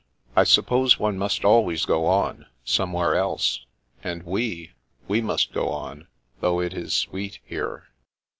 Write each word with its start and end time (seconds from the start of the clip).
"I 0.35 0.45
suppose 0.45 0.97
one 0.97 1.15
must 1.19 1.45
always 1.45 1.85
go 1.85 2.07
on, 2.07 2.47
some 2.65 2.91
where 2.91 3.13
else. 3.13 3.63
And 4.03 4.23
we— 4.23 4.71
^we 5.07 5.21
must 5.21 5.53
go 5.53 5.69
on, 5.69 6.07
though 6.39 6.59
it 6.59 6.73
is 6.73 6.95
sweet 6.95 7.37
here." 7.45 7.83